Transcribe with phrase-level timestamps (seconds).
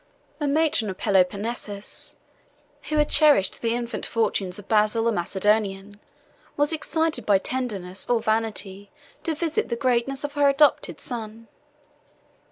[0.39, 2.15] 36 A matron of Peloponnesus,
[2.81, 5.99] 37 who had cherished the infant fortunes of Basil the Macedonian,
[6.57, 8.89] was excited by tenderness or vanity
[9.21, 11.49] to visit the greatness of her adopted son.